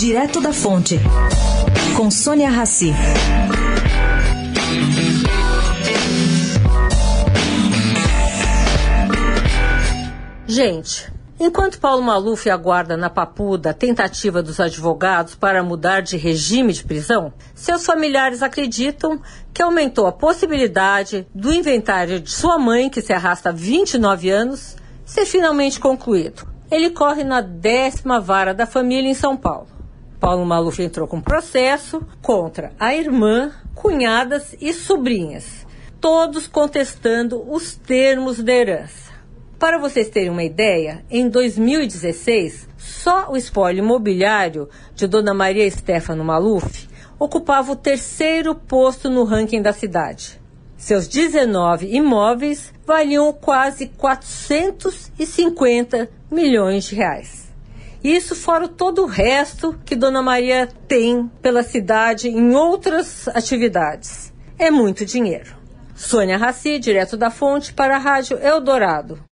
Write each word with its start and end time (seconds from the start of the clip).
Direto 0.00 0.40
da 0.40 0.50
Fonte, 0.50 0.98
com 1.94 2.10
Sônia 2.10 2.48
Rassi. 2.48 2.90
Gente, 10.46 11.12
enquanto 11.38 11.78
Paulo 11.78 12.02
Maluf 12.02 12.48
aguarda 12.48 12.96
na 12.96 13.10
papuda 13.10 13.72
a 13.72 13.74
tentativa 13.74 14.42
dos 14.42 14.58
advogados 14.58 15.34
para 15.34 15.62
mudar 15.62 16.00
de 16.00 16.16
regime 16.16 16.72
de 16.72 16.82
prisão, 16.82 17.30
seus 17.54 17.84
familiares 17.84 18.42
acreditam 18.42 19.20
que 19.52 19.62
aumentou 19.62 20.06
a 20.06 20.12
possibilidade 20.12 21.28
do 21.34 21.52
inventário 21.52 22.18
de 22.20 22.30
sua 22.30 22.58
mãe, 22.58 22.88
que 22.88 23.02
se 23.02 23.12
arrasta 23.12 23.50
há 23.50 23.52
29 23.52 24.30
anos, 24.30 24.76
ser 25.04 25.26
finalmente 25.26 25.78
concluído. 25.78 26.48
Ele 26.70 26.88
corre 26.88 27.22
na 27.22 27.42
décima 27.42 28.18
vara 28.18 28.54
da 28.54 28.64
família 28.64 29.10
em 29.10 29.14
São 29.14 29.36
Paulo. 29.36 29.79
Paulo 30.20 30.44
Maluf 30.44 30.80
entrou 30.82 31.08
com 31.08 31.18
processo 31.18 32.06
contra 32.20 32.74
a 32.78 32.94
irmã, 32.94 33.52
cunhadas 33.74 34.54
e 34.60 34.74
sobrinhas, 34.74 35.66
todos 35.98 36.46
contestando 36.46 37.42
os 37.50 37.74
termos 37.74 38.42
da 38.42 38.52
herança. 38.52 39.14
Para 39.58 39.78
vocês 39.78 40.10
terem 40.10 40.28
uma 40.28 40.44
ideia, 40.44 41.02
em 41.10 41.26
2016, 41.26 42.68
só 42.76 43.30
o 43.30 43.36
espólio 43.36 43.82
imobiliário 43.82 44.68
de 44.94 45.06
Dona 45.06 45.32
Maria 45.32 45.70
Stefano 45.70 46.22
Maluf 46.22 46.86
ocupava 47.18 47.72
o 47.72 47.76
terceiro 47.76 48.54
posto 48.54 49.08
no 49.08 49.24
ranking 49.24 49.62
da 49.62 49.72
cidade. 49.72 50.38
Seus 50.76 51.08
19 51.08 51.94
imóveis 51.94 52.74
valiam 52.86 53.32
quase 53.32 53.86
450 53.88 56.10
milhões 56.30 56.84
de 56.84 56.94
reais. 56.94 57.49
Isso 58.02 58.34
fora 58.34 58.66
todo 58.66 59.02
o 59.02 59.06
resto 59.06 59.78
que 59.84 59.94
Dona 59.94 60.22
Maria 60.22 60.68
tem 60.88 61.30
pela 61.42 61.62
cidade 61.62 62.28
em 62.28 62.54
outras 62.54 63.28
atividades. 63.28 64.32
É 64.58 64.70
muito 64.70 65.04
dinheiro. 65.04 65.54
Sônia 65.94 66.38
Raci, 66.38 66.78
direto 66.78 67.14
da 67.14 67.30
fonte, 67.30 67.74
para 67.74 67.96
a 67.96 67.98
Rádio 67.98 68.38
Eldorado. 68.38 69.22